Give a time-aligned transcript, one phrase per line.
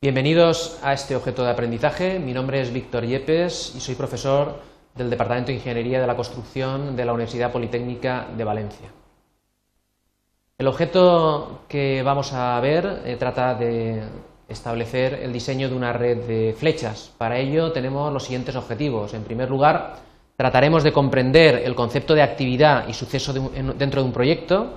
[0.00, 2.20] Bienvenidos a este objeto de aprendizaje.
[2.20, 4.60] Mi nombre es Víctor Yepes y soy profesor
[4.94, 8.92] del Departamento de Ingeniería de la Construcción de la Universidad Politécnica de Valencia.
[10.56, 14.04] El objeto que vamos a ver eh, trata de
[14.46, 17.12] establecer el diseño de una red de flechas.
[17.18, 19.14] Para ello tenemos los siguientes objetivos.
[19.14, 19.96] En primer lugar,
[20.36, 24.76] trataremos de comprender el concepto de actividad y suceso dentro de un proyecto.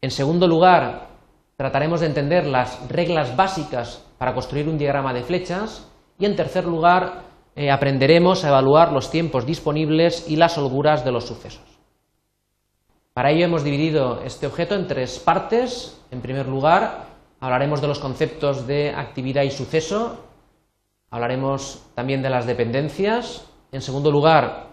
[0.00, 1.08] En segundo lugar,
[1.56, 5.88] trataremos de entender las reglas básicas para construir un diagrama de flechas
[6.18, 7.22] y en tercer lugar
[7.56, 11.64] eh, aprenderemos a evaluar los tiempos disponibles y las holguras de los sucesos.
[13.14, 15.98] Para ello hemos dividido este objeto en tres partes.
[16.10, 17.06] En primer lugar,
[17.40, 20.22] hablaremos de los conceptos de actividad y suceso,
[21.10, 23.48] hablaremos también de las dependencias.
[23.72, 24.66] En segundo lugar,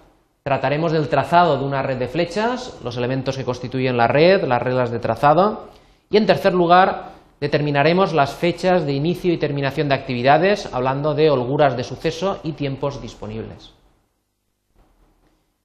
[0.43, 4.61] trataremos del trazado de una red de flechas, los elementos que constituyen la red, las
[4.61, 5.69] reglas de trazado.
[6.09, 11.29] Y en tercer lugar, Determinaremos las fechas de inicio y terminación de actividades, hablando de
[11.29, 13.73] holguras de suceso y tiempos disponibles.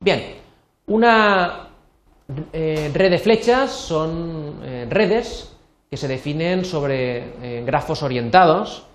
[0.01, 0.37] Bien,
[0.87, 1.69] una
[2.53, 5.57] eh, red de flechas son eh, redes
[5.91, 8.87] que se definen sobre eh, grafos orientados,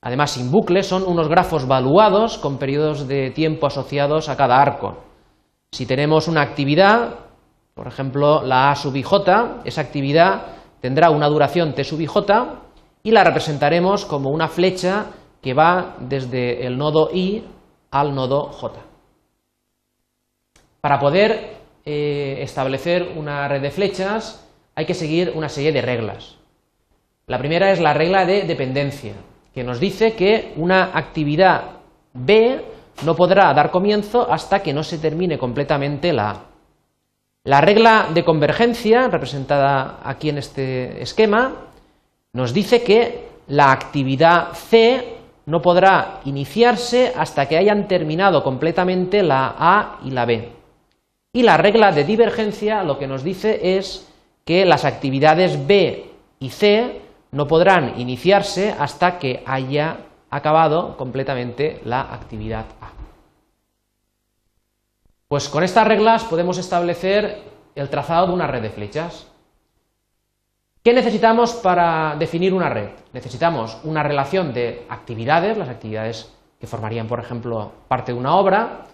[0.00, 4.98] además sin bucles, son unos grafos valuados con periodos de tiempo asociados a cada arco.
[5.72, 7.16] Si tenemos una actividad,
[7.74, 10.53] por ejemplo la A sub j, esa actividad
[10.84, 12.60] tendrá una duración t sub i j
[13.02, 15.06] y la representaremos como una flecha
[15.40, 17.42] que va desde el nodo i
[17.90, 18.80] al nodo j.
[20.82, 26.36] Para poder eh, establecer una red de flechas hay que seguir una serie de reglas.
[27.28, 29.14] La primera es la regla de dependencia,
[29.54, 31.80] que nos dice que una actividad
[32.12, 32.62] B
[33.06, 36.53] no podrá dar comienzo hasta que no se termine completamente la A.
[37.46, 41.52] La regla de convergencia, representada aquí en este esquema,
[42.32, 49.54] nos dice que la actividad C no podrá iniciarse hasta que hayan terminado completamente la
[49.58, 50.52] A y la B.
[51.34, 54.10] Y la regla de divergencia lo que nos dice es
[54.46, 59.98] que las actividades B y C no podrán iniciarse hasta que haya
[60.30, 62.93] acabado completamente la actividad A.
[65.34, 67.42] Pues con estas reglas podemos establecer
[67.74, 69.26] el trazado de una red de flechas.
[70.80, 72.90] ¿Qué necesitamos para definir una red?
[73.12, 78.86] Necesitamos una relación de actividades, las actividades que formarían, por ejemplo, parte de una obra,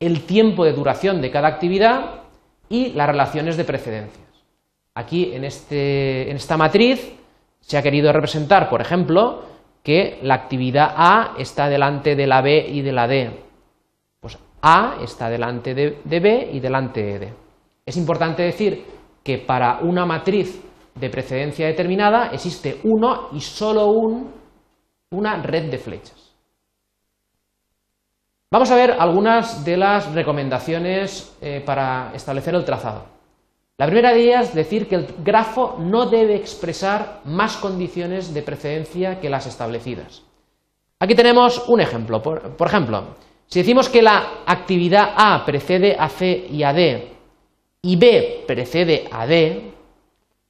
[0.00, 2.22] el tiempo de duración de cada actividad
[2.70, 4.24] y las relaciones de precedencias.
[4.94, 7.12] Aquí en, este, en esta matriz
[7.60, 9.42] se ha querido representar, por ejemplo,
[9.82, 13.51] que la actividad A está delante de la B y de la D,
[14.62, 17.34] a está delante de, B y delante de D.
[17.84, 18.84] Es importante decir
[19.22, 20.62] que para una matriz
[20.94, 24.30] de precedencia determinada existe uno y solo un,
[25.10, 26.32] una red de flechas.
[28.50, 33.06] Vamos a ver algunas de las recomendaciones eh, para establecer el trazado.
[33.78, 38.42] La primera de ellas es decir que el grafo no debe expresar más condiciones de
[38.42, 40.22] precedencia que las establecidas.
[41.00, 42.22] Aquí tenemos un ejemplo.
[42.22, 43.16] por ejemplo,
[43.52, 47.12] si decimos que la actividad A precede a C y a D
[47.82, 49.74] y B precede a D,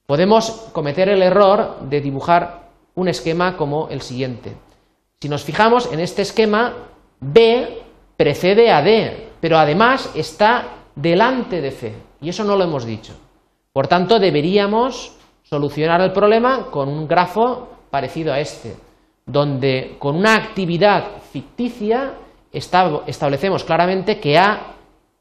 [0.05, 4.53] podemos cometer el error de dibujar un esquema como el siguiente.
[5.19, 6.75] Si nos fijamos en este esquema,
[7.19, 7.81] B
[8.15, 13.13] precede a D, pero además está delante de C, y eso no lo hemos dicho.
[13.73, 18.77] Por tanto, deberíamos solucionar el problema con un grafo parecido a este,
[19.25, 22.13] donde con una actividad ficticia
[22.53, 24.75] establecemos claramente que A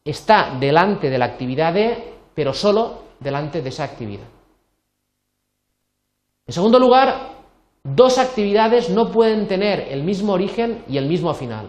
[0.05, 4.27] está delante de la actividad D, pero solo delante de esa actividad.
[6.47, 7.31] En segundo lugar,
[7.83, 11.67] dos actividades no pueden tener el mismo origen y el mismo final.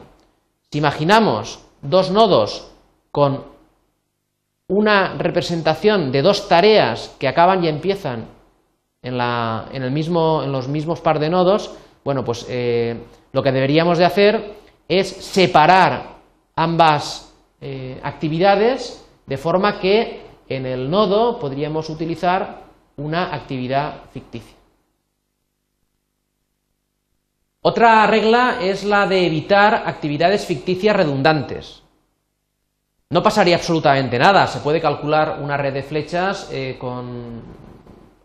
[0.72, 2.72] Si imaginamos dos nodos
[3.12, 3.46] con
[4.68, 8.26] una representación de dos tareas que acaban y empiezan
[9.02, 9.18] en,
[10.52, 12.98] los mismos par de nodos, bueno, pues eh,
[13.32, 16.18] lo que deberíamos de hacer es separar
[16.56, 22.64] ambas eh, actividades de forma que en el nodo podríamos utilizar
[22.98, 24.56] una actividad ficticia.
[27.62, 31.82] Otra regla es la de evitar actividades ficticias redundantes.
[33.10, 37.42] No pasaría absolutamente nada, se puede calcular una red de flechas eh, con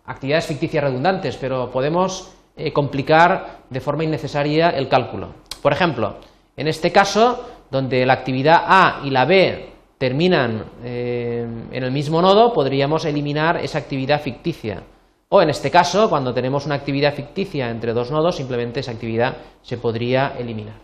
[0.07, 5.29] actividades ficticias redundantes, pero podemos eh, complicar de forma innecesaria el cálculo.
[5.63, 6.17] Por ejemplo,
[6.59, 12.21] en este caso, donde la actividad A y la B terminan eh, en el mismo
[12.21, 14.83] nodo, podríamos eliminar esa actividad ficticia.
[15.29, 19.37] O en este caso, cuando tenemos una actividad ficticia entre dos nodos, simplemente esa actividad
[19.63, 20.75] se podría eliminar.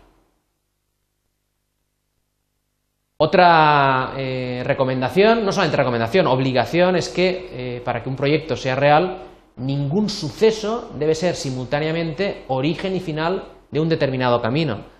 [3.17, 8.75] Otra eh, recomendación, no solamente recomendación, obligación es que eh, para que un proyecto sea
[8.75, 9.23] real,
[9.57, 14.94] ningún suceso debe ser simultáneamente origen y final de un determinado camino.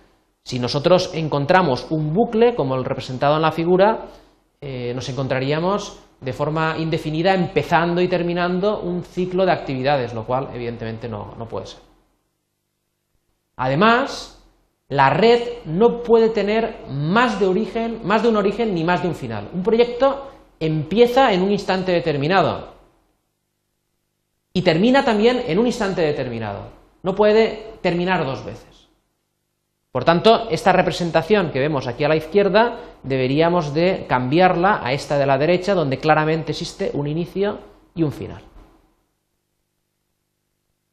[0.46, 4.06] Si nosotros encontramos un bucle, como el representado en la figura,
[4.60, 10.50] eh, nos encontraríamos de forma indefinida empezando y terminando un ciclo de actividades, lo cual
[10.54, 11.80] evidentemente no puede ser.
[13.56, 14.40] Además,
[14.88, 19.08] la red no puede tener más de, origen, más de un origen ni más de
[19.08, 19.50] un final.
[19.52, 22.68] Un proyecto empieza en un instante determinado
[24.52, 26.68] y termina también en un instante determinado.
[27.02, 28.75] No puede terminar dos veces.
[29.96, 35.16] Por tanto, esta representación que vemos aquí a la izquierda deberíamos de cambiarla a esta
[35.16, 37.60] de la derecha, donde claramente existe un inicio
[37.94, 38.42] y un final.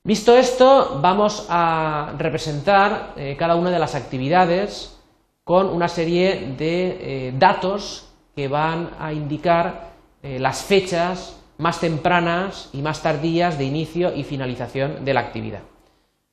[0.06, 4.98] Visto esto, vamos a representar eh, cada una de las actividades
[5.44, 9.90] con una serie de eh, datos que van a indicar
[10.22, 15.64] eh, las fechas más tempranas y más tardías de inicio y finalización de la actividad.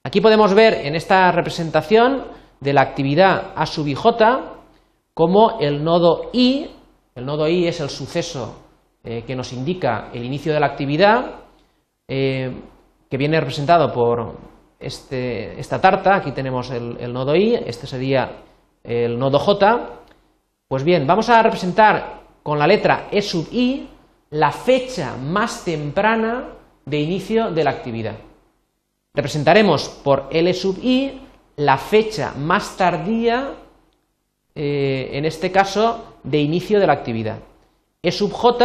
[0.05, 4.41] Aquí podemos ver en esta representación de la actividad A sub j
[5.15, 6.67] como el nodo I,
[7.15, 8.57] el nodo I es el suceso
[9.03, 11.41] que nos indica el inicio de la actividad,
[12.07, 14.37] que viene representado por
[14.79, 18.43] este, esta tarta, aquí tenemos el, nodo i, este sería
[18.83, 19.91] el nodo j,
[20.67, 23.89] pues bien, vamos a representar con la letra e sub i
[24.31, 28.17] la fecha más temprana de inicio de la actividad.
[29.13, 31.21] Representaremos por L sub i
[31.57, 33.55] la fecha más tardía,
[34.55, 37.39] eh, en este caso, de inicio de la actividad.
[38.03, 38.57] E sub j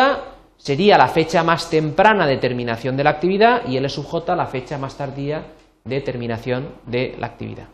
[0.58, 4.48] sería la fecha más temprana de terminación de la actividad y L sub j la
[4.48, 5.44] fecha más tardía
[5.84, 7.68] de terminación de la actividad.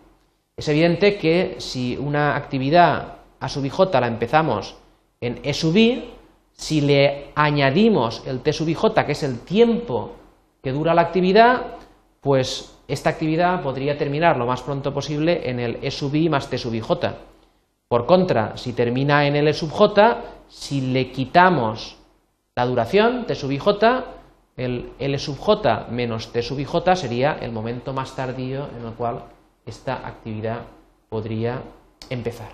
[0.57, 4.75] Es evidente que si una actividad A sub j la empezamos
[5.19, 6.13] en E sub i,
[6.51, 10.13] si le añadimos el T sub j, que es el tiempo
[10.61, 11.77] que dura la actividad,
[12.21, 16.49] pues esta actividad podría terminar lo más pronto posible en el E sub i más
[16.49, 17.15] T sub j.
[17.87, 20.17] Por contra, si termina en el E sub j,
[20.49, 21.97] si le quitamos
[22.53, 24.05] la duración, T sub j,
[24.57, 28.93] el L sub j menos T sub j sería el momento más tardío en el
[28.93, 29.23] cual
[29.65, 30.59] esta actividad
[31.07, 31.61] podría
[32.09, 32.51] empezar.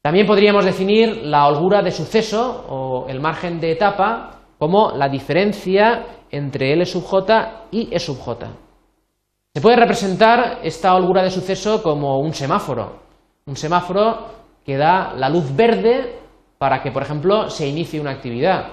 [0.00, 6.23] También podríamos definir la holgura de suceso o el margen de etapa como la diferencia
[6.36, 8.48] entre L sub j y E sub j.
[9.54, 12.98] Se puede representar esta holgura de suceso como un semáforo,
[13.46, 14.26] un semáforo
[14.64, 16.18] que da la luz verde
[16.58, 18.66] para que, por ejemplo, se inicie una actividad.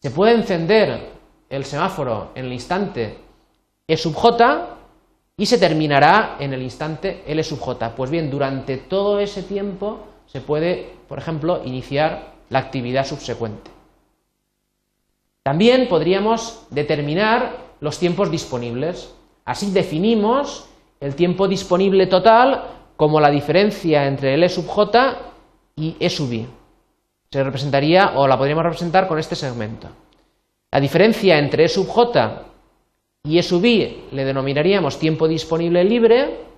[0.00, 1.10] Se puede encender
[1.50, 3.18] el semáforo en el instante
[3.86, 4.76] E sub j
[5.36, 7.94] y se terminará en el instante L sub j.
[7.94, 13.77] Pues bien, durante todo ese tiempo se puede, por ejemplo, iniciar la actividad subsecuente.
[15.42, 19.14] También podríamos determinar los tiempos disponibles.
[19.44, 20.68] Así definimos
[21.00, 22.64] el tiempo disponible total
[22.96, 25.16] como la diferencia entre L sub j
[25.76, 26.46] y E sub i
[27.30, 29.88] se representaría o la podríamos representar con este segmento.
[30.70, 32.42] La diferencia entre E sub j
[33.24, 36.48] y E sub i le denominaríamos tiempo disponible libre,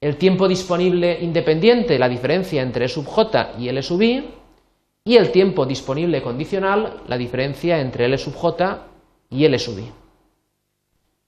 [0.00, 4.24] el tiempo disponible independiente, la diferencia entre E sub j y L sub i,
[5.04, 8.86] y el tiempo disponible condicional, la diferencia entre L sub j
[9.30, 9.90] y L sub i.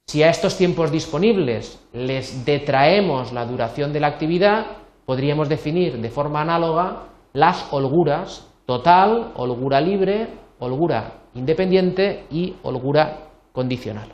[0.06, 4.66] Si a estos tiempos disponibles les detraemos la duración de la actividad,
[5.06, 14.12] podríamos definir de forma análoga las holguras total, holgura libre, holgura independiente y holgura condicional.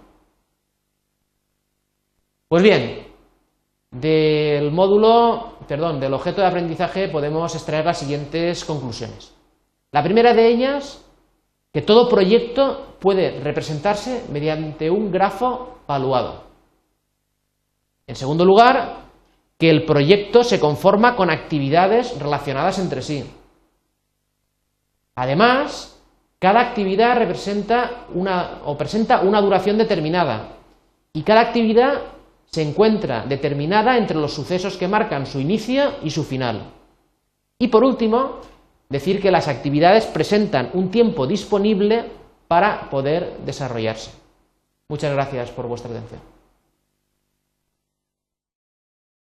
[2.48, 3.06] Pues bien,
[3.90, 9.37] del módulo, perdón, del objeto de aprendizaje podemos extraer las siguientes conclusiones.
[9.90, 11.04] La primera de ellas,
[11.72, 16.44] que todo proyecto puede representarse mediante un grafo valuado.
[18.06, 19.08] En segundo lugar,
[19.58, 23.24] que el proyecto se conforma con actividades relacionadas entre sí.
[25.14, 26.00] Además,
[26.38, 30.50] cada actividad representa una, o presenta una duración determinada
[31.12, 32.02] y cada actividad
[32.46, 36.70] se encuentra determinada entre los sucesos que marcan su inicio y su final.
[37.58, 38.40] Y por último,
[38.88, 42.04] decir que las actividades presentan un tiempo disponible
[42.48, 44.10] para poder desarrollarse.
[44.88, 46.37] Muchas gracias por vuestra atención.